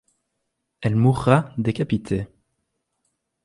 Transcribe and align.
Elle 0.81 0.95
mourra 0.95 1.53
décapitée. 1.59 2.25